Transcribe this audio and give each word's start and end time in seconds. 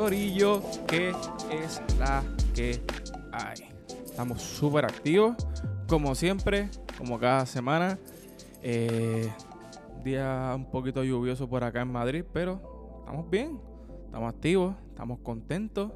Corillo, 0.00 0.62
¿qué 0.86 1.10
es 1.52 1.82
la 1.98 2.24
que 2.54 2.80
hay? 3.32 3.68
Estamos 4.02 4.40
súper 4.40 4.86
activos, 4.86 5.36
como 5.86 6.14
siempre, 6.14 6.70
como 6.96 7.18
cada 7.18 7.44
semana. 7.44 7.98
Eh, 8.62 9.30
día 10.02 10.54
un 10.56 10.70
poquito 10.70 11.04
lluvioso 11.04 11.50
por 11.50 11.64
acá 11.64 11.82
en 11.82 11.92
Madrid, 11.92 12.24
pero 12.32 12.62
estamos 13.00 13.28
bien, 13.28 13.60
estamos 14.06 14.32
activos, 14.32 14.74
estamos 14.88 15.18
contentos. 15.18 15.92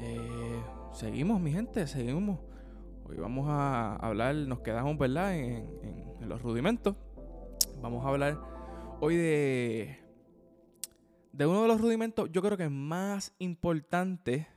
Eh, 0.00 0.62
seguimos, 0.94 1.38
mi 1.38 1.52
gente, 1.52 1.86
seguimos. 1.86 2.38
Hoy 3.06 3.18
vamos 3.18 3.44
a 3.46 3.96
hablar, 3.96 4.36
nos 4.36 4.60
quedamos, 4.60 4.96
¿verdad? 4.96 5.36
En, 5.36 5.68
en 6.18 6.28
los 6.30 6.40
rudimentos. 6.40 6.96
Vamos 7.82 8.06
a 8.06 8.08
hablar 8.08 8.38
hoy 9.00 9.16
de 9.16 9.97
de 11.38 11.46
uno 11.46 11.62
de 11.62 11.68
los 11.68 11.80
rudimentos, 11.80 12.28
yo 12.32 12.42
creo 12.42 12.56
que 12.56 12.68
más 12.68 13.32
importante 13.38 14.48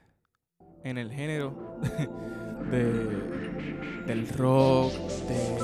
en 0.83 0.97
el 0.97 1.11
género 1.11 1.77
de, 2.71 4.03
del 4.07 4.27
rock, 4.29 4.91
de, 5.27 5.59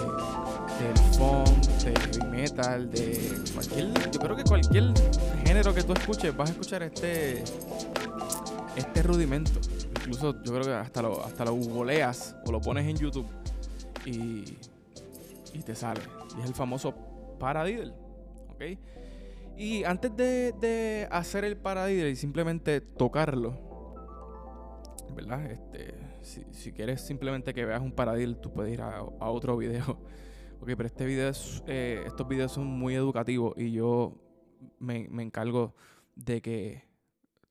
del 0.80 0.98
funk, 1.18 1.66
de 1.84 2.00
heavy 2.00 2.28
metal, 2.30 2.92
de 2.92 3.34
cualquier, 3.52 4.12
yo 4.12 4.20
creo 4.20 4.36
que 4.36 4.44
cualquier 4.44 4.94
género 5.44 5.74
que 5.74 5.82
tú 5.82 5.94
escuches, 5.94 6.38
vas 6.38 6.50
a 6.50 6.52
escuchar 6.52 6.84
este, 6.84 7.44
este 8.76 9.02
rudimento. 9.02 9.60
Incluso 10.02 10.36
yo 10.44 10.54
creo 10.54 10.66
que 10.66 10.74
hasta 10.74 11.02
lo, 11.02 11.26
hasta 11.26 11.46
lo 11.46 11.56
googleas 11.56 12.36
o 12.46 12.52
lo 12.52 12.62
pones 12.62 12.88
en 12.88 12.96
YouTube 12.96 13.28
y, 14.06 14.56
y 15.52 15.64
te 15.66 15.74
sale. 15.74 16.02
Y 16.38 16.42
es 16.42 16.46
el 16.46 16.54
famoso 16.54 16.94
paradiddle, 17.40 17.96
¿ok? 18.52 18.62
Y 19.58 19.84
antes 19.86 20.16
de, 20.16 21.08
hacer 21.10 21.44
el 21.44 21.58
paradiddle 21.58 22.12
y 22.12 22.16
simplemente 22.16 22.80
tocarlo, 22.80 23.58
¿verdad? 25.16 25.52
Este, 25.52 25.96
si, 26.22 26.72
quieres 26.72 27.02
simplemente 27.02 27.56
que 27.56 27.66
veas 27.66 27.82
un 27.82 27.92
paradiddle, 27.92 28.36
tú 28.36 28.54
puedes 28.54 28.72
ir 28.74 28.82
a, 28.82 29.04
otro 29.04 29.58
video. 29.58 30.00
Ok, 30.60 30.70
pero 30.76 30.88
este 30.88 31.06
video 31.06 31.32
eh, 31.68 32.02
estos 32.08 32.28
videos 32.28 32.52
son 32.52 32.66
muy 32.66 32.96
educativos 32.96 33.54
y 33.58 33.74
yo 33.74 34.16
me, 34.80 35.08
encargo 35.22 35.76
de 36.16 36.42
que 36.42 36.84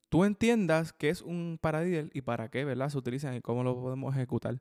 tú 0.08 0.24
entiendas 0.24 0.92
qué 0.92 1.10
es 1.10 1.22
un 1.22 1.56
paradiddle 1.60 2.10
y 2.14 2.22
para 2.22 2.48
qué, 2.48 2.64
¿verdad? 2.64 2.88
Se 2.88 2.98
utilizan 2.98 3.36
y 3.36 3.40
cómo 3.40 3.62
lo 3.62 3.80
podemos 3.80 4.12
ejecutar 4.12 4.60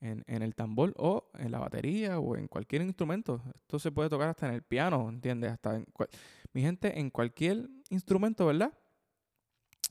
en, 0.00 0.24
el 0.26 0.56
tambor 0.56 0.92
o 0.96 1.30
en 1.38 1.52
la 1.52 1.60
batería 1.60 2.18
o 2.18 2.36
en 2.36 2.48
cualquier 2.48 2.82
instrumento. 2.82 3.40
Esto 3.54 3.78
se 3.78 3.92
puede 3.92 4.08
tocar 4.08 4.28
hasta 4.28 4.48
en 4.48 4.54
el 4.54 4.62
piano, 4.62 5.08
¿entiendes? 5.08 5.52
Hasta 5.52 5.80
mi 6.54 6.62
gente, 6.62 6.98
en 6.98 7.10
cualquier 7.10 7.68
instrumento, 7.90 8.46
¿verdad? 8.46 8.72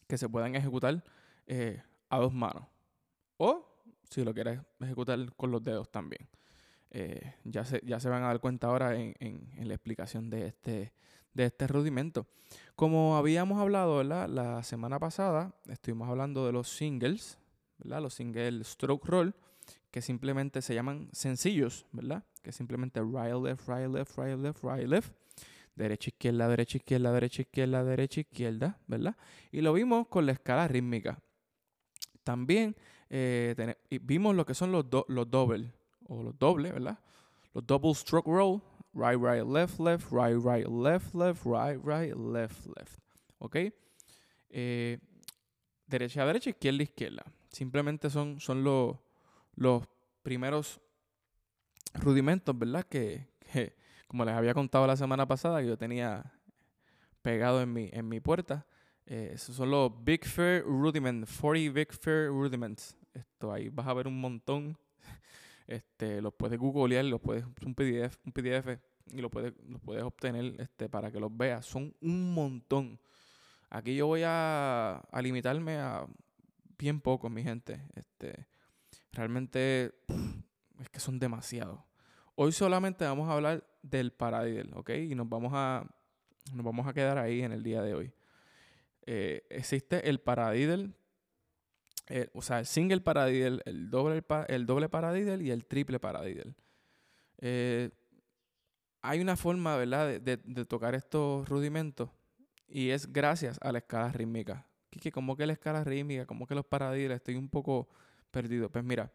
Que 0.08 0.18
se 0.18 0.30
puedan 0.30 0.56
ejecutar 0.56 1.04
eh, 1.46 1.84
a 2.10 2.18
dos 2.18 2.34
manos. 2.34 2.64
O 3.38 3.70
si 4.10 4.24
lo 4.24 4.34
quieres 4.34 4.62
ejecutar 4.80 5.20
con 5.36 5.52
los 5.52 5.62
dedos 5.62 5.92
también. 5.92 6.28
Eh, 6.90 7.36
ya, 7.44 7.66
se, 7.66 7.82
ya 7.84 8.00
se 8.00 8.08
van 8.08 8.24
a 8.24 8.28
dar 8.28 8.40
cuenta 8.40 8.68
ahora 8.68 8.96
en, 8.96 9.14
en, 9.20 9.68
la 9.68 9.74
explicación 9.74 10.30
de 10.30 10.48
este, 10.48 10.94
de 11.34 11.46
este 11.46 11.68
rudimento. 11.68 12.28
Como 12.76 13.18
habíamos 13.18 13.60
hablado 13.60 13.98
¿verdad? 13.98 14.30
la 14.30 14.64
semana 14.64 15.00
pasada, 15.00 15.54
estuvimos 15.68 16.08
hablando 16.08 16.46
de 16.46 16.54
los 16.54 16.70
singles, 16.70 17.40
¿verdad? 17.80 18.02
los 18.02 18.14
single 18.14 18.64
stroke 18.64 19.06
roll, 19.06 19.36
que 19.92 20.02
simplemente 20.02 20.62
se 20.62 20.76
llaman 20.76 21.10
sencillos, 21.12 21.86
¿verdad? 21.92 22.24
Que 22.42 22.52
simplemente 22.52 23.02
right, 23.02 23.34
left, 23.34 23.68
right, 23.68 23.90
left, 23.90 24.18
right, 24.18 24.38
left, 24.38 24.64
right, 24.64 24.88
left 24.88 25.14
derecha, 25.76 26.10
izquierda, 26.10 26.48
derecha, 26.48 26.78
izquierda, 26.78 27.12
derecha, 27.12 27.42
izquierda, 27.42 27.84
derecha, 27.84 28.22
izquierda, 28.22 28.80
¿verdad? 28.88 29.16
Y 29.52 29.62
lo 29.62 29.74
vimos 29.74 30.08
con 30.08 30.26
la 30.26 30.34
escala 30.34 30.68
rítmica. 30.68 31.20
También 32.24 32.76
eh, 33.10 33.76
vimos 34.02 34.36
lo 34.36 34.46
que 34.46 34.54
son 34.54 34.72
los, 34.72 34.86
los 35.08 35.30
dobles, 35.30 35.72
o 36.08 36.24
los 36.24 36.38
dobles, 36.38 36.74
¿verdad? 36.74 37.00
Los 37.54 37.66
double 37.66 37.94
stroke 37.94 38.28
roll, 38.28 38.62
right, 38.94 39.20
right, 39.20 39.46
left, 39.46 39.80
left, 39.80 40.12
right, 40.12 40.38
right, 40.44 40.68
left, 40.68 41.14
left, 41.14 41.46
right, 41.46 41.80
right, 41.84 42.16
left, 42.16 42.66
left. 42.78 43.00
¿Ok? 43.40 43.58
Eh, 44.50 45.00
derecha, 45.86 46.26
derecha, 46.26 46.50
izquierda, 46.52 46.84
izquierda. 46.84 47.24
Simplemente 47.50 48.10
son, 48.10 48.40
son 48.40 48.64
los, 48.64 48.98
los 49.56 49.84
primeros 50.24 50.80
rudimentos, 51.94 52.58
¿verdad? 52.58 52.86
Que, 52.88 53.28
como 54.14 54.26
les 54.26 54.36
había 54.36 54.54
contado 54.54 54.86
la 54.86 54.96
semana 54.96 55.28
pasada, 55.28 55.60
que 55.60 55.66
yo 55.66 55.76
tenía 55.76 56.24
pegado 57.24 57.64
en 57.64 57.74
mi, 57.74 57.90
en 57.92 58.08
mi 58.08 58.20
puerta. 58.20 58.64
Eh, 59.08 59.32
esos 59.34 59.56
son 59.56 59.72
los 59.72 59.92
Big 60.04 60.24
Fair 60.24 60.64
Rudiments, 60.64 61.36
40 61.42 61.74
Big 61.74 61.92
Fair 61.92 62.28
Rudiments. 62.28 62.96
Esto 63.12 63.52
ahí 63.52 63.70
vas 63.70 63.88
a 63.88 63.94
ver 63.96 64.08
un 64.08 64.22
montón. 64.22 64.78
Este, 65.66 66.22
los 66.22 66.34
puedes 66.34 66.60
googlear, 66.60 67.06
los 67.06 67.22
puedes, 67.22 67.44
un 67.66 67.74
PDF, 67.74 68.18
un 68.26 68.34
PDF 68.34 68.80
y 69.08 69.22
lo 69.22 69.32
puedes, 69.32 69.54
los 69.66 69.82
puedes 69.82 70.04
obtener 70.04 70.62
este, 70.62 70.90
para 70.90 71.12
que 71.12 71.20
los 71.20 71.36
veas. 71.36 71.66
Son 71.66 71.96
un 72.02 72.36
montón. 72.36 73.00
Aquí 73.72 73.96
yo 73.96 74.06
voy 74.06 74.22
a, 74.24 74.98
a 74.98 75.22
limitarme 75.24 75.78
a 75.78 76.06
bien 76.78 77.02
pocos, 77.02 77.32
mi 77.32 77.42
gente. 77.42 77.82
Este, 77.96 78.46
realmente 79.12 79.96
es 80.80 80.90
que 80.90 81.00
son 81.00 81.18
demasiados. 81.18 81.80
Hoy 82.36 82.52
solamente 82.52 83.06
vamos 83.06 83.30
a 83.30 83.34
hablar 83.34 83.64
del 83.84 84.12
paradiddle, 84.12 84.72
¿ok? 84.74 84.90
Y 84.90 85.14
nos 85.16 85.30
vamos 85.30 85.52
a, 85.54 85.86
nos 86.54 86.66
vamos 86.66 86.88
a 86.88 86.94
quedar 86.94 87.20
ahí 87.20 87.44
en 87.44 87.52
el 87.52 87.62
día 87.62 87.84
de 87.84 87.94
hoy. 87.94 88.12
Eh, 89.06 89.46
existe 89.50 90.10
el 90.10 90.20
paradiddle, 90.20 90.92
eh, 92.08 92.30
o 92.34 92.42
sea, 92.42 92.60
el 92.60 92.66
single 92.66 93.02
paradiddle, 93.02 93.62
el 93.66 93.90
doble, 93.92 94.24
el 94.48 94.66
doble 94.66 94.90
paradiddle 94.90 95.44
y 95.44 95.52
el 95.52 95.66
triple 95.66 96.00
paradiddle. 96.00 96.56
Eh, 97.38 97.92
hay 99.04 99.20
una 99.20 99.36
forma, 99.36 99.76
¿verdad?, 99.78 100.20
de, 100.20 100.38
tocar 100.66 100.96
estos 100.96 101.48
rudimentos 101.48 102.10
y 102.68 102.90
es 102.90 103.12
gracias 103.12 103.60
a 103.62 103.72
la 103.72 103.80
escala 103.80 104.12
rítmica. 104.12 104.66
¿Qué, 104.90 105.12
¿Cómo 105.12 105.36
que 105.36 105.46
la 105.46 105.54
escala 105.54 105.84
rítmica? 105.84 106.26
¿Cómo 106.26 106.48
que 106.48 106.56
los 106.56 106.66
paradiddles? 106.66 107.18
Estoy 107.18 107.36
un 107.36 107.50
poco 107.50 107.90
perdido. 108.32 108.70
Pues 108.70 108.84
mira, 108.84 109.12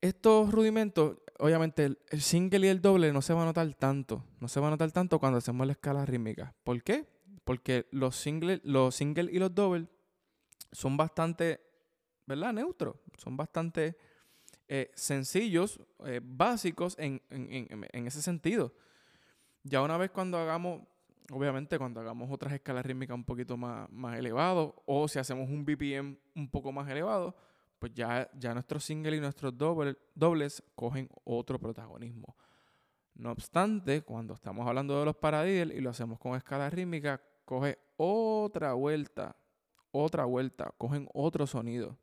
estos 0.00 0.50
rudimentos, 0.50 1.18
obviamente 1.38 1.84
el, 1.84 2.20
single 2.20 2.66
y 2.66 2.70
el 2.70 2.80
doble 2.80 3.12
no 3.12 3.22
se 3.22 3.34
va 3.34 3.42
a 3.42 3.46
notar 3.46 3.72
tanto. 3.74 4.24
No 4.40 4.48
se 4.48 4.60
va 4.60 4.68
a 4.68 4.70
notar 4.70 4.90
tanto 4.92 5.18
cuando 5.18 5.38
hacemos 5.38 5.66
la 5.66 5.72
escala 5.72 6.06
rítmica. 6.06 6.54
¿Por 6.64 6.82
qué? 6.82 7.06
Porque 7.44 7.86
los 7.90 8.16
single, 8.16 8.60
los 8.64 8.94
single 8.94 9.30
y 9.32 9.38
los 9.38 9.54
doble 9.54 9.88
son 10.72 10.96
bastante, 10.96 11.60
¿verdad? 12.26 12.52
Neutros. 12.52 12.96
Son 13.18 13.36
bastante 13.36 13.96
eh, 14.68 14.90
sencillos, 14.94 15.80
eh, 16.06 16.20
básicos 16.22 16.96
en, 16.98 17.20
ese 17.92 18.22
sentido. 18.22 18.72
Ya 19.62 19.82
una 19.82 19.98
vez 19.98 20.10
cuando 20.10 20.38
hagamos, 20.38 20.82
obviamente 21.30 21.76
cuando 21.76 22.00
hagamos 22.00 22.30
otras 22.30 22.54
escalas 22.54 22.86
rítmicas 22.86 23.14
un 23.14 23.24
poquito 23.24 23.56
más, 23.56 23.90
más 23.90 24.18
elevados, 24.18 24.72
o 24.86 25.08
si 25.08 25.18
hacemos 25.18 25.50
un 25.50 25.64
BPM 25.64 26.16
un 26.36 26.48
poco 26.48 26.72
más 26.72 26.88
elevado, 26.88 27.36
pues 27.80 27.92
ya, 27.94 28.30
ya 28.38 28.52
nuestros 28.52 28.84
singles 28.84 29.18
y 29.18 29.20
nuestros 29.20 29.54
dobles 29.56 30.62
cogen 30.74 31.08
otro 31.24 31.58
protagonismo. 31.58 32.36
No 33.14 33.32
obstante, 33.32 34.02
cuando 34.02 34.34
estamos 34.34 34.68
hablando 34.68 34.98
de 34.98 35.06
los 35.06 35.16
paradiddles 35.16 35.76
y 35.76 35.80
lo 35.80 35.90
hacemos 35.90 36.18
con 36.18 36.36
escala 36.36 36.68
rítmica, 36.68 37.20
coge 37.46 37.78
otra 37.96 38.74
vuelta, 38.74 39.34
otra 39.90 40.26
vuelta, 40.26 40.72
cogen 40.76 41.08
otro 41.14 41.46
sonido. 41.46 41.98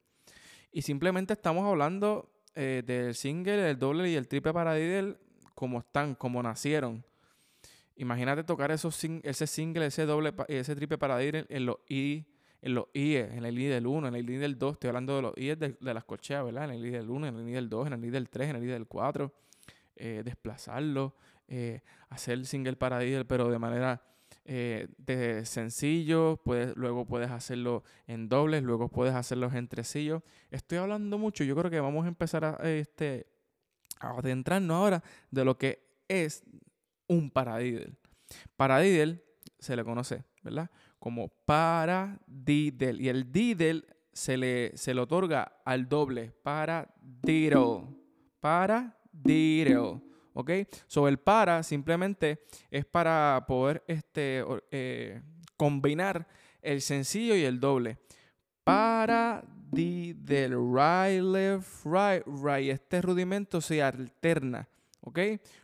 Y 0.71 0.81
simplemente 0.81 1.33
estamos 1.33 1.63
hablando 1.65 2.31
eh, 2.55 2.83
del 2.85 3.13
single, 3.13 3.69
el 3.69 3.77
doble 3.77 4.09
y 4.09 4.15
el 4.15 4.27
triple 4.27 4.53
paradiddle 4.53 5.17
como 5.53 5.79
están, 5.79 6.15
como 6.15 6.41
nacieron. 6.41 7.05
Imagínate 7.95 8.43
tocar 8.43 8.71
esos, 8.71 8.99
ese 9.23 9.47
single, 9.47 9.85
ese 9.85 10.05
doble 10.07 10.33
y 10.47 10.55
ese 10.55 10.75
triple 10.75 10.97
paradiddle 10.97 11.45
en 11.49 11.65
los 11.67 11.77
I 11.87 12.25
en 12.67 12.75
los 12.75 12.87
IE, 12.93 13.19
en 13.19 13.45
el 13.45 13.57
I 13.57 13.65
del 13.65 13.87
1, 13.87 14.09
en 14.09 14.15
el 14.15 14.29
I 14.29 14.35
del 14.35 14.59
2, 14.59 14.73
estoy 14.73 14.89
hablando 14.89 15.15
de 15.15 15.21
los 15.21 15.37
IE 15.37 15.55
de, 15.55 15.77
las 15.79 16.03
cocheas, 16.03 16.43
¿verdad? 16.43 16.65
En 16.65 16.71
el 16.71 16.85
I 16.85 16.89
del 16.89 17.09
1, 17.09 17.27
en 17.27 17.35
el 17.37 17.49
I 17.49 17.53
del 17.53 17.69
2, 17.69 17.87
en 17.87 17.93
el 17.93 18.05
I 18.05 18.09
del 18.09 18.29
3, 18.29 18.49
en 18.49 18.55
el 18.57 18.63
I 18.63 18.67
del 18.67 18.87
4, 18.87 19.33
eh, 19.95 20.21
desplazarlo, 20.25 21.15
eh, 21.47 21.81
hacer 22.09 22.45
single 22.45 22.75
paradiddle, 22.75 23.23
pero 23.23 23.49
de 23.49 23.57
manera 23.57 24.01
eh, 24.43 24.89
de 24.97 25.45
sencillo, 25.45 26.41
puedes, 26.43 26.75
luego 26.75 27.05
puedes 27.05 27.31
hacerlo 27.31 27.83
en 28.05 28.27
dobles, 28.27 28.63
luego 28.63 28.89
puedes 28.89 29.15
hacerlo 29.15 29.49
en 29.53 29.69
tresillos. 29.69 30.21
Estoy 30.51 30.79
hablando 30.79 31.17
mucho, 31.17 31.45
yo 31.45 31.55
creo 31.55 31.71
que 31.71 31.79
vamos 31.79 32.03
a 32.03 32.09
empezar 32.09 32.43
a, 32.43 32.69
este, 32.69 33.27
a 34.01 34.09
adentrarnos 34.09 34.75
ahora 34.75 35.03
de 35.31 35.45
lo 35.45 35.57
que 35.57 35.87
es 36.09 36.43
un 37.07 37.31
paradiddle. 37.31 37.93
Paradiddle 38.57 39.23
se 39.57 39.77
le 39.77 39.85
conoce, 39.85 40.25
¿verdad? 40.43 40.69
Como 40.99 41.29
paradiddle. 41.45 43.01
Y 43.01 43.09
el 43.09 43.31
diddle 43.31 43.83
se 44.11 44.37
le, 44.37 44.75
se 44.75 44.93
le 44.93 45.01
otorga 45.01 45.61
al 45.63 45.87
doble, 45.87 46.31
paradiddle. 46.43 47.83
Paradiddle. 48.39 50.01
¿Ok? 50.33 50.51
So 50.85 51.07
el 51.07 51.17
para 51.17 51.63
simplemente 51.63 52.45
es 52.69 52.85
para 52.85 53.43
poder 53.47 53.83
este, 53.87 54.43
eh, 54.71 55.21
combinar 55.55 56.27
el 56.61 56.81
sencillo 56.81 57.35
y 57.35 57.43
el 57.43 57.59
doble. 57.59 57.97
Para, 58.63 59.43
di, 59.71 60.13
del, 60.13 60.51
right, 60.51 61.21
left, 61.21 61.85
right, 61.85 62.23
right. 62.25 62.69
Este 62.69 63.01
rudimento 63.01 63.61
se 63.61 63.81
alterna, 63.81 64.67
¿ok? 65.01 65.19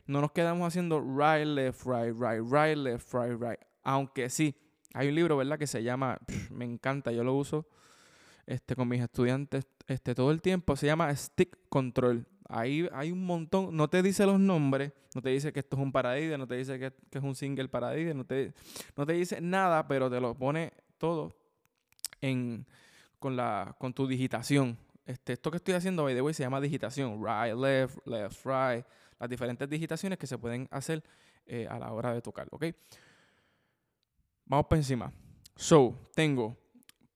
No 0.08 0.22
nos 0.22 0.32
quedamos 0.32 0.68
haciendo 0.68 1.00
right, 1.00 1.46
left, 1.46 1.86
right, 1.86 2.16
right, 2.18 2.42
right, 2.42 2.78
left, 2.78 3.14
right, 3.14 3.40
right. 3.40 3.60
Aunque 3.84 4.30
sí, 4.30 4.56
hay 4.94 5.10
un 5.10 5.16
libro, 5.16 5.36
¿verdad? 5.38 5.58
Que 5.58 5.68
se 5.68 5.84
llama, 5.84 6.20
me 6.52 6.66
encanta, 6.66 7.12
yo 7.12 7.24
lo 7.24 7.34
uso 7.34 7.68
este, 8.46 8.76
con 8.76 8.88
mis 8.88 9.02
estudiantes 9.02 9.66
este, 9.88 10.16
todo 10.16 10.32
el 10.32 10.42
tiempo. 10.42 10.76
Se 10.76 10.86
llama 10.86 11.14
Stick 11.16 11.58
Control. 11.70 12.26
Ahí 12.48 12.88
hay 12.94 13.12
un 13.12 13.26
montón, 13.26 13.76
no 13.76 13.90
te 13.90 14.04
dice 14.04 14.26
los 14.26 14.40
nombres, 14.40 14.92
no 15.16 15.22
te 15.22 15.30
dice 15.30 15.52
que 15.52 15.62
esto 15.62 15.76
es 15.76 15.82
un 15.82 15.92
paradide, 15.92 16.38
no 16.38 16.46
te 16.46 16.56
dice 16.56 16.78
que, 16.78 16.94
es 17.12 17.24
un 17.24 17.36
single 17.36 17.68
paradide, 17.68 18.14
no 18.14 18.26
te, 18.26 18.54
no 18.96 19.06
te 19.06 19.14
dice 19.14 19.42
nada, 19.42 19.88
pero 19.88 20.10
te 20.10 20.20
lo 20.20 20.36
pone 20.36 20.74
todo 20.98 21.36
en, 22.22 22.68
con, 23.18 23.36
la, 23.36 23.76
con 23.80 23.94
tu 23.94 24.06
digitación. 24.06 24.78
Este, 25.06 25.34
esto 25.34 25.50
que 25.50 25.58
estoy 25.58 25.74
haciendo, 25.74 26.04
by 26.04 26.14
the 26.14 26.22
way, 26.22 26.34
se 26.34 26.44
llama 26.44 26.62
digitación. 26.62 27.24
Right, 27.24 27.56
left, 27.56 28.06
left, 28.06 28.46
right. 28.46 28.86
Las 29.20 29.30
diferentes 29.30 29.68
digitaciones 29.68 30.20
que 30.20 30.28
se 30.28 30.38
pueden 30.38 30.68
hacer 30.70 31.04
eh, 31.46 31.68
a 31.70 31.80
la 31.80 31.92
hora 31.92 32.14
de 32.14 32.22
tocar, 32.22 32.48
¿ok? 32.52 32.66
Vamos 34.46 34.66
por 34.68 34.78
encima. 34.78 35.12
So, 35.56 35.96
tengo 36.16 36.58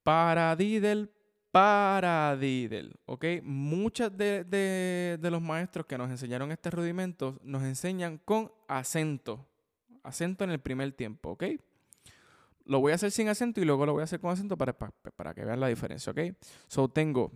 paradiddle, 0.03 1.09
paradiddle, 1.51 2.93
¿ok? 3.05 3.25
Muchos 3.43 4.15
de, 4.15 5.19
los 5.21 5.41
maestros 5.41 5.85
que 5.85 5.97
nos 5.97 6.09
enseñaron 6.09 6.51
este 6.51 6.69
rudimento 6.69 7.37
nos 7.43 7.63
enseñan 7.63 8.19
con 8.19 8.51
acento. 8.67 9.45
Acento 10.03 10.45
en 10.45 10.51
el 10.51 10.59
primer 10.59 10.93
tiempo, 10.93 11.31
¿ok? 11.31 11.43
Lo 12.63 12.79
voy 12.79 12.91
a 12.91 12.95
hacer 12.95 13.11
sin 13.11 13.27
acento 13.27 13.59
y 13.59 13.65
luego 13.65 13.85
lo 13.85 13.93
voy 13.93 14.01
a 14.01 14.05
hacer 14.05 14.19
con 14.19 14.31
acento 14.31 14.57
para, 14.57 14.71
para, 14.77 14.93
para 15.15 15.33
que 15.33 15.43
vean 15.43 15.59
la 15.59 15.67
diferencia, 15.67 16.11
¿ok? 16.11 16.19
So, 16.67 16.87
tengo 16.87 17.31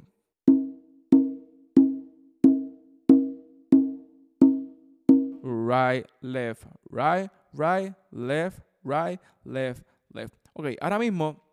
right, 5.71 6.05
left, 6.21 6.67
right, 6.89 7.29
right, 7.53 7.93
left, 8.11 8.59
right, 8.83 9.19
left, 9.43 9.85
left. 10.09 10.33
Ok, 10.53 10.67
ahora 10.81 10.99
mismo, 10.99 11.43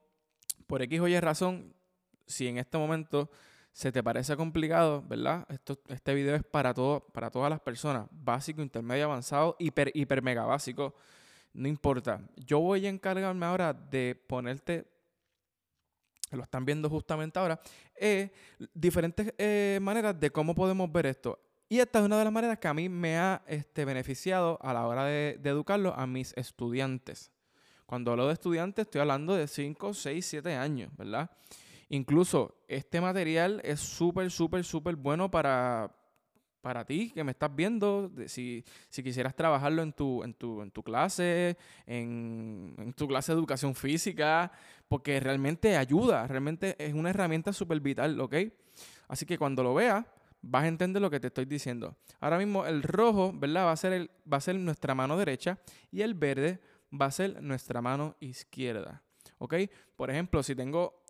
por 0.66 0.82
X 0.82 1.00
o 1.00 1.08
Y 1.08 1.18
razón, 1.20 1.74
si 2.26 2.46
en 2.48 2.58
este 2.58 2.78
momento 2.78 3.30
se 3.72 3.92
te 3.92 4.02
parece 4.02 4.36
complicado, 4.36 5.02
¿verdad? 5.06 5.46
Esto, 5.48 5.80
este 5.88 6.14
video 6.14 6.34
es 6.34 6.42
para, 6.42 6.74
todo, 6.74 7.06
para 7.12 7.30
todas 7.30 7.48
las 7.48 7.60
personas, 7.60 8.08
básico, 8.10 8.60
intermedio, 8.60 9.04
avanzado, 9.04 9.56
hiper, 9.58 9.92
hiper, 9.94 10.20
mega 10.22 10.44
básico, 10.44 10.94
no 11.52 11.68
importa. 11.68 12.20
Yo 12.36 12.58
voy 12.58 12.86
a 12.86 12.88
encargarme 12.88 13.46
ahora 13.46 13.72
de 13.72 14.20
ponerte, 14.26 14.90
lo 16.32 16.42
están 16.42 16.64
viendo 16.64 16.90
justamente 16.90 17.38
ahora, 17.38 17.60
eh, 17.94 18.32
diferentes 18.74 19.32
eh, 19.38 19.78
maneras 19.80 20.18
de 20.18 20.30
cómo 20.30 20.54
podemos 20.54 20.90
ver 20.90 21.06
esto. 21.06 21.38
Y 21.68 21.80
esta 21.80 21.98
es 21.98 22.04
una 22.06 22.18
de 22.18 22.24
las 22.24 22.32
maneras 22.32 22.58
que 22.58 22.68
a 22.68 22.74
mí 22.74 22.88
me 22.88 23.18
ha 23.18 23.42
este, 23.46 23.84
beneficiado 23.84 24.58
a 24.62 24.72
la 24.72 24.86
hora 24.86 25.04
de, 25.04 25.38
de 25.38 25.50
educarlo 25.50 25.94
a 25.94 26.06
mis 26.06 26.32
estudiantes. 26.36 27.30
Cuando 27.84 28.10
hablo 28.10 28.26
de 28.26 28.32
estudiantes, 28.32 28.86
estoy 28.86 29.02
hablando 29.02 29.34
de 29.34 29.46
5, 29.46 29.94
6, 29.94 30.26
7 30.26 30.54
años, 30.54 30.90
¿verdad? 30.96 31.30
Incluso 31.90 32.54
este 32.68 33.00
material 33.00 33.60
es 33.64 33.80
súper, 33.80 34.30
súper, 34.30 34.64
súper 34.64 34.96
bueno 34.96 35.30
para, 35.30 35.94
para 36.60 36.84
ti 36.84 37.10
que 37.14 37.24
me 37.24 37.32
estás 37.32 37.54
viendo. 37.54 38.10
Si, 38.26 38.64
si 38.90 39.02
quisieras 39.02 39.34
trabajarlo 39.34 39.82
en 39.82 39.92
tu, 39.92 40.22
en 40.22 40.34
tu, 40.34 40.60
en 40.60 40.70
tu 40.70 40.82
clase, 40.82 41.56
en, 41.86 42.74
en, 42.78 42.92
tu 42.92 43.08
clase 43.08 43.32
de 43.32 43.38
educación 43.38 43.74
física, 43.74 44.52
porque 44.86 45.18
realmente 45.20 45.76
ayuda, 45.76 46.26
realmente 46.26 46.76
es 46.78 46.92
una 46.92 47.10
herramienta 47.10 47.52
súper 47.52 47.80
vital, 47.80 48.20
¿ok? 48.20 48.34
Así 49.08 49.24
que 49.24 49.38
cuando 49.38 49.62
lo 49.62 49.74
veas, 49.74 50.04
vas 50.42 50.64
a 50.64 50.68
entender 50.68 51.02
lo 51.02 51.10
que 51.10 51.20
te 51.20 51.28
estoy 51.28 51.44
diciendo. 51.44 51.96
Ahora 52.20 52.38
mismo 52.38 52.66
el 52.66 52.82
rojo, 52.82 53.32
¿verdad? 53.34 53.66
Va 53.66 53.72
a 53.72 53.76
ser, 53.76 53.92
el, 53.92 54.10
va 54.30 54.38
a 54.38 54.40
ser 54.40 54.56
nuestra 54.56 54.94
mano 54.94 55.16
derecha 55.16 55.58
y 55.90 56.02
el 56.02 56.14
verde 56.14 56.60
va 56.92 57.06
a 57.06 57.10
ser 57.10 57.42
nuestra 57.42 57.82
mano 57.82 58.16
izquierda. 58.20 59.02
¿Ok? 59.38 59.54
Por 59.96 60.10
ejemplo, 60.10 60.42
si 60.42 60.54
tengo 60.54 61.02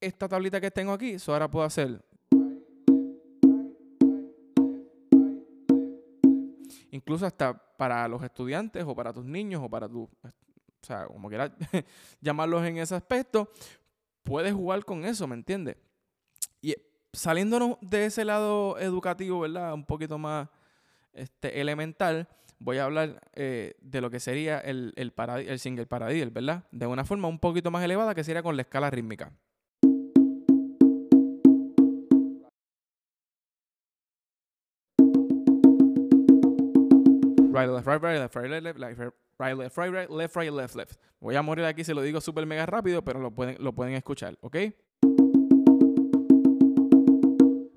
esta 0.00 0.28
tablita 0.28 0.60
que 0.60 0.70
tengo 0.70 0.92
aquí, 0.92 1.10
eso 1.10 1.32
ahora 1.32 1.50
puedo 1.50 1.64
hacer. 1.64 2.02
Incluso 6.90 7.26
hasta 7.26 7.54
para 7.76 8.08
los 8.08 8.22
estudiantes 8.22 8.84
o 8.86 8.94
para 8.94 9.12
tus 9.12 9.24
niños 9.24 9.62
o 9.62 9.68
para 9.68 9.88
tu, 9.88 10.02
o 10.02 10.30
sea, 10.80 11.06
como 11.06 11.28
quieras 11.28 11.52
llamarlos 12.20 12.64
en 12.64 12.78
ese 12.78 12.94
aspecto, 12.94 13.50
puedes 14.22 14.54
jugar 14.54 14.84
con 14.84 15.04
eso, 15.04 15.26
¿me 15.26 15.34
entiendes? 15.34 15.76
Saliéndonos 17.16 17.78
de 17.80 18.04
ese 18.04 18.26
lado 18.26 18.78
educativo, 18.78 19.40
¿verdad? 19.40 19.72
Un 19.72 19.86
poquito 19.86 20.18
más 20.18 20.48
este, 21.14 21.62
elemental, 21.62 22.28
voy 22.58 22.76
a 22.76 22.84
hablar 22.84 23.22
eh, 23.32 23.72
de 23.80 24.02
lo 24.02 24.10
que 24.10 24.20
sería 24.20 24.58
el, 24.60 24.92
el, 24.96 25.14
el 25.48 25.58
single 25.58 25.86
paradiddle, 25.86 26.30
¿verdad? 26.30 26.64
De 26.70 26.86
una 26.86 27.06
forma 27.06 27.26
un 27.26 27.38
poquito 27.38 27.70
más 27.70 27.82
elevada 27.82 28.14
que 28.14 28.22
sería 28.22 28.42
con 28.42 28.54
la 28.54 28.62
escala 28.62 28.90
rítmica. 28.90 29.32
Right, 37.50 37.70
left, 37.70 37.86
right, 37.86 38.02
right, 38.02 38.18
left, 38.18 38.36
right, 38.36 38.50
left, 38.50 38.78
left, 38.78 38.98
right, 39.38 39.56
left, 39.56 39.78
right, 39.78 39.90
right, 39.90 40.10
left, 40.10 40.36
right, 40.36 40.52
left, 40.52 40.76
left. 40.76 41.00
Voy 41.18 41.34
a 41.34 41.40
morir 41.40 41.64
aquí 41.64 41.82
si 41.82 41.94
lo 41.94 42.02
digo 42.02 42.20
súper 42.20 42.44
mega 42.44 42.66
rápido, 42.66 43.02
pero 43.02 43.20
lo 43.20 43.30
pueden, 43.30 43.56
lo 43.58 43.72
pueden 43.72 43.94
escuchar, 43.94 44.36
¿ok? 44.42 44.56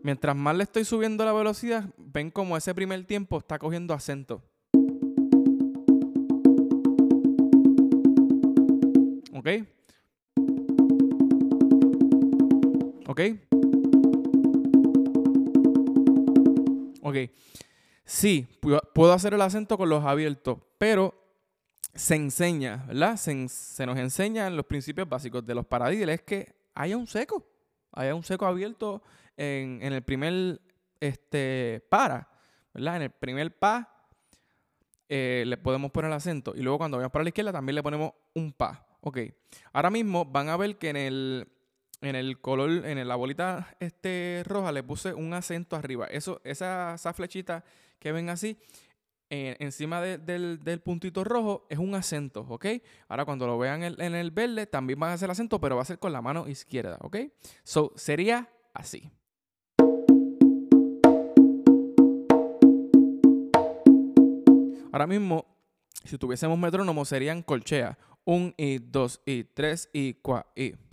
Mientras 0.10 0.36
más 0.36 0.56
le 0.56 0.64
estoy 0.64 0.86
subiendo 0.86 1.24
la 1.24 1.32
velocidad, 1.34 1.86
ven 1.96 2.32
como 2.32 2.58
ese 2.58 2.74
primer 2.74 3.06
tiempo 3.06 3.38
está 3.38 3.60
cogiendo 3.60 3.94
acento. 3.94 4.42
¿Ok? 9.32 9.48
¿Ok? 13.06 13.22
Ok. 17.04 17.16
Sí, 18.04 18.48
puedo 18.96 19.13
hacer 19.13 19.36
el 19.36 19.42
acento 19.42 19.78
con 19.78 19.89
los 19.89 20.04
abiertos, 20.04 20.58
pero 20.80 21.13
se 21.94 22.16
enseña, 22.16 22.84
¿verdad? 22.88 23.16
Se, 23.16 23.86
nos 23.86 24.00
enseña 24.00 24.48
en 24.48 24.58
los 24.58 24.66
principios 24.66 25.08
básicos 25.08 25.46
de 25.46 25.54
los 25.54 25.68
paradiddles 25.68 26.24
que 26.24 26.56
haya 26.74 26.98
un 26.98 27.06
seco. 27.06 27.49
Haya 27.91 28.15
un 28.15 28.24
seco 28.24 28.46
abierto 28.46 29.01
en, 29.38 29.81
el 29.81 30.01
primer 30.03 30.62
este, 31.00 31.86
para, 31.89 32.29
¿verdad? 32.74 32.98
En 32.98 33.01
el 33.03 33.10
primer 33.12 33.58
pa 33.58 34.08
eh, 35.08 35.43
le 35.46 35.58
podemos 35.58 35.91
poner 35.91 36.10
el 36.10 36.15
acento. 36.15 36.53
Y 36.55 36.62
luego 36.62 36.77
cuando 36.77 36.98
vayamos 36.98 37.12
para 37.12 37.24
la 37.24 37.29
izquierda 37.29 37.51
también 37.51 37.75
le 37.75 37.84
ponemos 37.84 38.12
un 38.36 38.51
pa. 38.53 38.86
Ok. 39.01 39.19
Ahora 39.74 39.89
mismo 39.89 40.25
van 40.25 40.50
a 40.50 40.58
ver 40.58 40.77
que 40.77 40.89
en 40.89 40.98
el, 40.98 41.48
en 42.01 42.15
el 42.15 42.39
color, 42.39 42.86
en 42.86 43.08
la 43.08 43.15
bolita 43.15 43.75
este, 43.79 44.43
roja 44.46 44.72
le 44.72 44.84
puse 44.84 45.13
un 45.13 45.34
acento 45.34 45.75
arriba. 45.75 46.05
Eso, 46.08 46.41
esa, 46.43 46.96
esa 46.96 47.13
flechita 47.13 47.63
que 48.00 48.12
ven 48.12 48.29
así, 48.29 48.58
encima 49.29 50.01
del, 50.01 50.81
puntito 50.83 51.24
rojo 51.24 51.65
es 51.69 51.77
un 51.77 51.95
acento, 51.95 52.45
¿ok? 52.50 52.65
Ahora 53.07 53.25
cuando 53.25 53.48
lo 53.48 53.57
vean 53.57 53.83
en, 53.83 54.01
en 54.01 54.15
el 54.15 54.31
verde 54.31 54.65
también 54.65 55.00
van 55.00 55.12
a 55.12 55.13
hacer 55.13 55.29
acento, 55.29 55.59
pero 55.62 55.75
va 55.75 55.83
a 55.83 55.86
ser 55.86 56.00
con 56.00 56.12
la 56.12 56.21
mano 56.21 56.48
izquierda, 56.48 56.98
¿ok? 57.01 57.17
So, 57.63 57.93
sería 57.95 58.50
así. 58.74 59.12
Ahora 64.91 65.05
mismo, 65.05 65.45
si 66.03 66.17
tuviésemos 66.17 66.57
metrónomo, 66.57 67.05
serían 67.05 67.43
colchea. 67.43 67.98
Un 68.25 68.53
y 68.57 68.79
dos 68.79 69.21
y 69.25 69.43
tres 69.43 69.89
y 69.93 70.15
cuatro 70.15 70.51
y. 70.55 70.88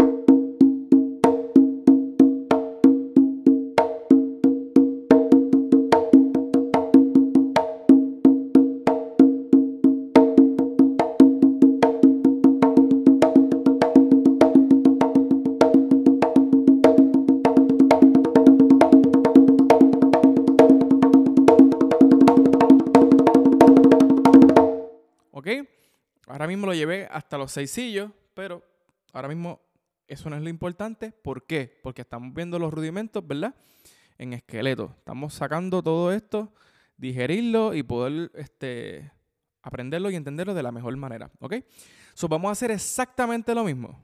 Ahora 26.46 26.54
mismo 26.54 26.66
lo 26.68 26.74
llevé 26.74 27.08
hasta 27.10 27.36
los 27.38 27.50
seisillos, 27.50 28.12
pero 28.32 28.62
ahora 29.12 29.26
mismo 29.26 29.60
eso 30.06 30.30
no 30.30 30.36
es 30.36 30.42
lo 30.42 30.48
importante. 30.48 31.10
¿Por 31.10 31.44
qué? 31.44 31.80
Porque 31.82 32.02
estamos 32.02 32.32
viendo 32.32 32.56
los 32.60 32.72
rudimentos, 32.72 33.26
¿verdad? 33.26 33.52
En 34.16 34.32
esqueleto. 34.32 34.94
Estamos 34.96 35.34
sacando 35.34 35.82
todo 35.82 36.12
esto, 36.12 36.54
digerirlo 36.96 37.74
y 37.74 37.82
poder 37.82 38.30
este, 38.36 39.10
aprenderlo 39.60 40.08
y 40.08 40.14
entenderlo 40.14 40.54
de 40.54 40.62
la 40.62 40.70
mejor 40.70 40.96
manera. 40.96 41.32
¿Ok? 41.40 41.56
So, 42.14 42.28
vamos 42.28 42.50
a 42.50 42.52
hacer 42.52 42.70
exactamente 42.70 43.52
lo 43.52 43.64
mismo. 43.64 44.00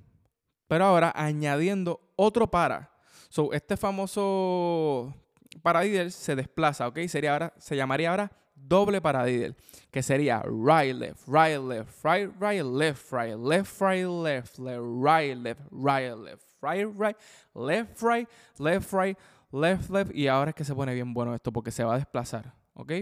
pero 0.67 0.87
ahora 0.87 1.13
añadiendo 1.15 2.01
otro 2.17 2.51
para. 2.51 2.91
So, 3.29 3.53
este 3.53 3.77
famoso 3.77 5.15
paradiddle 5.63 6.11
se 6.11 6.35
desplaza, 6.35 6.89
¿ok? 6.89 6.99
Sería 7.07 7.35
ahora, 7.35 7.55
se 7.59 7.77
llamaría 7.77 8.11
ahora 8.11 8.33
doble 8.69 9.01
paradiddle, 9.01 9.55
que 9.91 10.03
sería 10.03 10.43
right, 10.45 10.95
left, 10.95 11.27
right, 11.27 11.59
left, 11.59 12.05
right, 12.05 12.31
right, 12.41 12.65
left, 12.65 13.13
right, 13.13 13.37
left, 13.37 13.81
right, 13.81 14.07
left, 14.07 14.59
left, 14.59 14.87
right, 15.03 15.37
left, 15.37 15.61
right, 15.71 16.17
left, 16.17 16.45
right, 16.63 16.87
right, 16.97 17.17
left, 17.55 18.03
right, 18.03 18.29
left, 18.59 18.93
right, 18.93 19.19
left, 19.51 19.91
left. 19.91 20.15
Y 20.15 20.29
ahora 20.29 20.51
es 20.51 20.55
que 20.55 20.65
se 20.65 20.75
pone 20.75 20.95
bien 20.95 21.13
bueno 21.13 21.35
esto 21.35 21.53
porque 21.53 21.71
se 21.71 21.85
va 21.85 21.95
a 21.95 21.99
desplazar, 21.99 22.55
¿ok? 22.75 22.93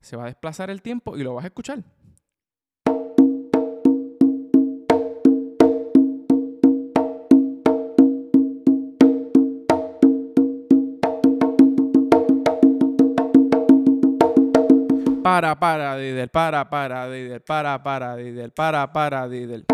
Se 0.00 0.16
va 0.16 0.24
a 0.24 0.26
desplazar 0.26 0.70
el 0.70 0.82
tiempo 0.82 1.16
y 1.16 1.22
lo 1.22 1.34
vas 1.34 1.44
a 1.44 1.48
escuchar. 1.48 1.82
Para, 15.28 15.58
para, 15.58 15.98
Didel, 15.98 16.30
para, 16.30 16.70
para, 16.70 17.10
Didel, 17.10 17.42
para, 17.42 17.82
para, 17.82 18.16
Didel, 18.16 18.50
para, 18.50 18.90
para, 18.94 19.28
Didel. 19.28 19.66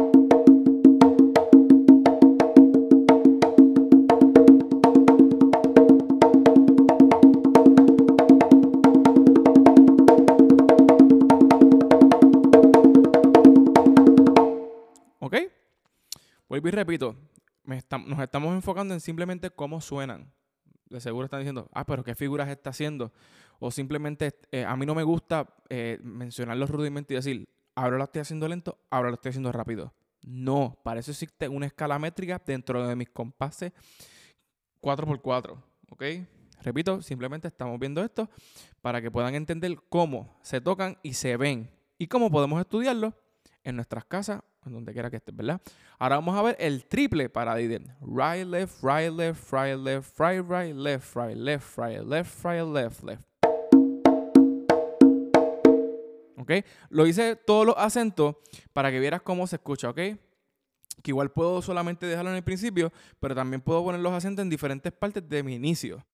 ¿Ok? 15.20 15.36
Vuelvo 16.48 16.66
y 16.66 16.70
repito, 16.72 17.16
nos 17.62 18.18
estamos 18.18 18.54
enfocando 18.54 18.92
en 18.92 19.00
simplemente 19.00 19.50
cómo 19.50 19.80
suenan. 19.80 20.32
De 20.94 21.00
seguro 21.00 21.24
están 21.24 21.40
diciendo, 21.40 21.68
ah, 21.72 21.84
pero 21.84 22.04
¿qué 22.04 22.14
figuras 22.14 22.48
está 22.48 22.70
haciendo? 22.70 23.12
o 23.58 23.70
simplemente 23.70 24.38
eh, 24.52 24.64
a 24.64 24.76
mí 24.76 24.86
no 24.86 24.94
me 24.94 25.02
gusta 25.02 25.48
eh, 25.68 25.98
mencionar 26.02 26.56
los 26.56 26.70
rudimentos 26.70 27.12
y 27.12 27.14
decir, 27.14 27.48
ahora 27.74 27.96
lo 27.96 28.04
estoy 28.04 28.20
haciendo 28.20 28.48
lento, 28.48 28.78
ahora 28.90 29.08
lo 29.08 29.14
estoy 29.14 29.30
haciendo 29.30 29.52
rápido. 29.52 29.92
No, 30.22 30.78
para 30.82 31.00
eso 31.00 31.10
existe 31.10 31.48
una 31.48 31.66
escala 31.66 31.98
métrica 31.98 32.40
dentro 32.44 32.86
de 32.86 32.96
mis 32.96 33.10
compases 33.10 33.72
4x4, 34.80 35.62
¿ok? 35.90 36.04
Repito, 36.62 37.02
simplemente 37.02 37.48
estamos 37.48 37.78
viendo 37.78 38.02
esto 38.02 38.30
para 38.80 39.02
que 39.02 39.10
puedan 39.10 39.34
entender 39.34 39.76
cómo 39.88 40.34
se 40.42 40.60
tocan 40.60 40.98
y 41.02 41.14
se 41.14 41.36
ven 41.36 41.70
y 41.98 42.06
cómo 42.06 42.30
podemos 42.30 42.60
estudiarlo 42.60 43.14
en 43.62 43.76
nuestras 43.76 44.04
casas, 44.04 44.42
donde 44.72 44.92
quiera 44.92 45.10
que 45.10 45.16
estés, 45.16 45.34
¿verdad? 45.34 45.60
Ahora 45.98 46.16
vamos 46.16 46.36
a 46.36 46.42
ver 46.42 46.56
el 46.58 46.86
triple 46.86 47.28
para 47.28 47.54
Diden. 47.54 47.94
Right, 48.00 48.46
left, 48.46 48.82
right, 48.82 49.12
left, 49.12 49.52
right, 49.52 49.78
left, 49.78 50.18
right, 50.18 50.44
right, 50.48 50.74
left, 50.74 51.16
right, 51.16 51.36
left, 51.36 51.78
right, 51.78 52.02
left, 52.02 52.44
right, 52.44 52.66
left, 52.66 53.02
left. 53.02 53.34
¿ok? 56.44 56.64
Lo 56.90 57.06
hice 57.06 57.36
todos 57.36 57.66
los 57.66 57.74
acentos 57.76 58.36
para 58.72 58.90
que 58.90 59.00
vieras 59.00 59.22
cómo 59.22 59.46
se 59.46 59.56
escucha, 59.56 59.90
¿ok? 59.90 59.96
Que 59.96 61.10
igual 61.10 61.32
puedo 61.32 61.60
solamente 61.60 62.06
dejarlo 62.06 62.30
en 62.30 62.36
el 62.36 62.44
principio, 62.44 62.92
pero 63.18 63.34
también 63.34 63.60
puedo 63.60 63.82
poner 63.82 64.00
los 64.00 64.12
acentos 64.12 64.42
en 64.42 64.50
diferentes 64.50 64.92
partes 64.92 65.28
de 65.28 65.42
mi 65.42 65.54
inicio. 65.54 66.04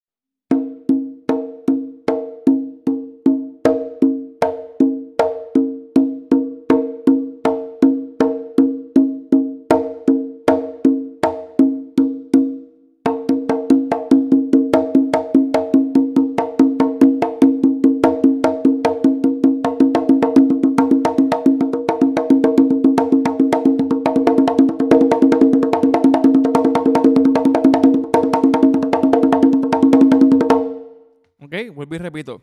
Vuelvo 31.90 31.94
y 31.96 31.98
repito, 31.98 32.42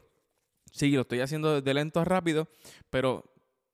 sí, 0.71 0.91
lo 0.91 1.01
estoy 1.01 1.21
haciendo 1.21 1.61
de 1.61 1.73
lento 1.73 1.99
a 1.99 2.05
rápido, 2.05 2.47
pero 2.89 3.23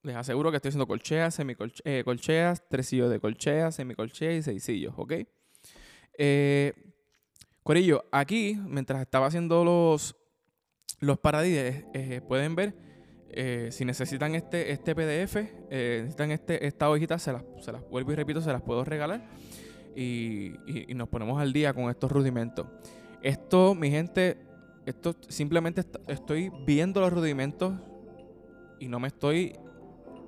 les 0.04 0.16
aseguro 0.16 0.52
que 0.52 0.58
estoy 0.58 0.70
haciendo 0.70 0.88
colcheas, 0.88 1.34
semicolcheas, 1.36 1.82
eh, 1.86 2.04
colcheas, 2.04 2.68
tresillos 2.70 3.10
de 3.10 3.20
colcheas, 3.20 3.76
semicolcheas 3.76 4.36
y 4.36 4.44
seisillos, 4.44 4.94
¿ok? 4.98 5.14
Eh, 6.18 6.74
Corillo, 7.64 8.06
aquí, 8.12 8.60
mientras 8.68 9.02
estaba 9.02 9.28
haciendo 9.28 9.64
los, 9.64 10.16
los 11.00 11.18
paradides, 11.18 11.86
eh, 11.94 12.22
pueden 12.28 12.56
ver, 12.56 12.76
eh, 13.30 13.70
si 13.72 13.86
necesitan 13.86 14.36
este, 14.36 14.72
este 14.72 14.94
PDF, 14.94 15.36
necesitan 15.72 16.32
este, 16.32 16.68
esta 16.68 16.90
hojita, 16.90 17.18
se 17.18 17.32
las, 17.32 17.44
se 17.62 17.72
las 17.72 17.82
vuelvo 17.90 18.12
y 18.12 18.16
repito, 18.16 18.42
se 18.42 18.52
las 18.52 18.62
puedo 18.62 18.84
regalar. 18.84 19.28
Y, 19.96 20.56
y 20.92 20.94
nos 20.96 21.08
ponemos 21.08 21.40
al 21.40 21.54
día 21.54 21.74
con 21.74 21.90
estos 21.90 22.12
rudimentos. 22.12 22.68
Esto, 23.22 23.76
mi 23.76 23.90
gente, 23.90 24.38
esto 24.86 25.16
simplemente 25.30 25.84
estoy 26.08 26.52
viendo 26.66 27.02
los 27.02 27.14
rudimentos 27.14 27.74
y 28.80 28.88
no 28.88 29.00
me 29.00 29.08
estoy, 29.08 29.56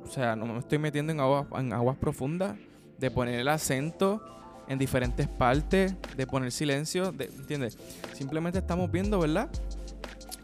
o 0.04 0.08
sea, 0.08 0.36
no 0.36 0.46
me 0.46 0.60
estoy 0.60 0.78
metiendo 0.78 1.12
en 1.12 1.20
aguas, 1.20 1.48
en 1.58 1.74
aguas 1.74 1.98
profundas, 1.98 2.58
de 2.98 3.12
poner 3.12 3.40
el 3.40 3.48
acento 3.50 4.22
en 4.68 4.80
diferentes 4.80 5.28
partes, 5.28 5.96
de 6.16 6.28
poner 6.28 6.52
silencio, 6.52 7.12
de, 7.12 7.26
¿entiendes? 7.26 7.78
Simplemente 8.14 8.60
estamos 8.60 8.92
viendo, 8.92 9.20
¿verdad? 9.20 9.50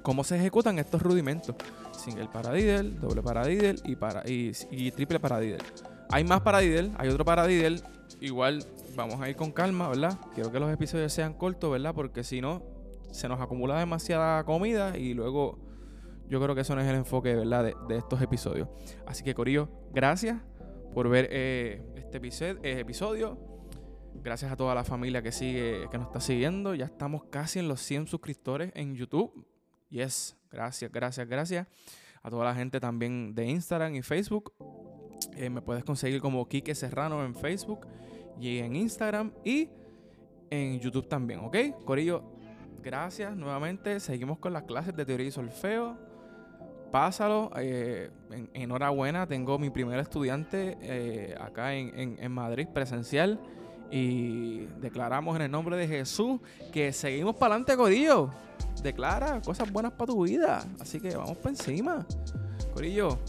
Cómo 0.03 0.23
se 0.23 0.35
ejecutan 0.35 0.79
estos 0.79 1.01
rudimentos. 1.01 1.55
Single 1.97 2.27
paradiddle, 2.31 2.91
doble 2.99 3.21
paradiddle 3.21 3.75
y, 3.85 3.95
para, 3.95 4.27
y, 4.27 4.51
y 4.71 4.91
triple 4.91 5.19
paradiddle. 5.19 5.63
Hay 6.09 6.23
más 6.23 6.41
paradiddle, 6.41 6.91
hay 6.97 7.09
otro 7.09 7.23
paradiddle. 7.23 7.81
Igual 8.19 8.65
vamos 8.95 9.21
a 9.21 9.29
ir 9.29 9.35
con 9.35 9.51
calma, 9.51 9.87
¿verdad? 9.87 10.19
Quiero 10.33 10.51
que 10.51 10.59
los 10.59 10.71
episodios 10.71 11.13
sean 11.13 11.33
cortos, 11.33 11.71
¿verdad? 11.71 11.93
Porque 11.93 12.23
si 12.23 12.41
no, 12.41 12.61
se 13.11 13.27
nos 13.27 13.39
acumula 13.39 13.77
demasiada 13.79 14.43
comida 14.43 14.97
y 14.97 15.13
luego 15.13 15.59
yo 16.29 16.41
creo 16.41 16.55
que 16.55 16.61
eso 16.61 16.75
no 16.75 16.81
es 16.81 16.87
el 16.87 16.95
enfoque 16.95 17.35
¿verdad? 17.35 17.73
De, 17.87 17.97
estos 17.97 18.21
episodios. 18.21 18.69
Así 19.05 19.23
que 19.23 19.33
Corillo, 19.33 19.69
gracias 19.91 20.41
por 20.93 21.09
ver 21.09 21.27
eh, 21.29 21.81
este 21.95 22.19
eh, 22.19 22.79
episodio. 22.79 23.37
Gracias 24.13 24.51
a 24.51 24.55
toda 24.55 24.75
la 24.75 24.83
familia 24.83 25.21
que 25.21 25.31
sigue, 25.31 25.87
que 25.89 25.97
nos 25.97 26.07
está 26.07 26.19
siguiendo. 26.19 26.75
Ya 26.75 26.85
estamos 26.85 27.23
casi 27.25 27.59
en 27.59 27.67
los 27.67 27.81
100 27.81 28.07
suscriptores 28.07 28.71
en 28.75 28.95
YouTube. 28.95 29.45
Yes, 29.89 30.37
gracias, 30.49 30.91
gracias, 30.91 31.27
gracias. 31.27 31.67
A 32.21 32.29
toda 32.29 32.45
la 32.45 32.55
gente 32.55 32.79
también 32.79 33.33
de 33.33 33.47
Instagram 33.47 33.95
y 33.95 34.01
Facebook. 34.01 34.53
Eh, 35.35 35.49
me 35.49 35.61
puedes 35.61 35.83
conseguir 35.83 36.21
como 36.21 36.47
Quique 36.47 36.75
Serrano 36.75 37.25
en 37.25 37.35
Facebook 37.35 37.87
y 38.39 38.59
en 38.59 38.75
Instagram 38.75 39.33
y 39.43 39.69
en 40.49 40.79
YouTube 40.79 41.07
también, 41.07 41.39
¿ok? 41.39 41.83
Corillo, 41.85 42.33
gracias 42.81 43.35
nuevamente. 43.35 43.99
Seguimos 43.99 44.39
con 44.39 44.53
las 44.53 44.63
clases 44.63 44.95
de 44.95 45.05
teoría 45.05 45.27
y 45.27 45.31
solfeo. 45.31 45.97
Pásalo. 46.91 47.51
Eh, 47.57 48.11
enhorabuena, 48.53 49.27
tengo 49.27 49.57
mi 49.57 49.69
primer 49.69 49.99
estudiante 49.99 50.77
eh, 50.81 51.35
acá 51.39 51.73
en, 51.73 52.31
Madrid 52.31 52.67
presencial. 52.67 53.39
Y 53.89 54.67
declaramos 54.79 55.35
en 55.35 55.43
el 55.43 55.51
nombre 55.51 55.75
de 55.75 55.87
Jesús 55.87 56.39
que 56.71 56.93
seguimos 56.93 57.35
para 57.35 57.55
adelante, 57.55 57.75
Corillo. 57.75 58.29
Declara 58.81 59.41
cosas 59.41 59.71
buenas 59.71 59.93
para 59.93 60.11
tu 60.11 60.23
vida. 60.23 60.63
Así 60.79 60.99
que 60.99 61.15
vamos 61.15 61.37
para 61.37 61.49
encima. 61.49 62.05
Corillo, 62.73 63.19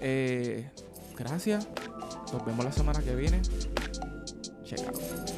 eh, 0.00 0.70
gracias. 1.16 1.68
Nos 2.32 2.44
vemos 2.44 2.64
la 2.64 2.72
semana 2.72 3.00
que 3.00 3.14
viene. 3.14 3.40
Check 4.64 4.80
out. 4.88 5.37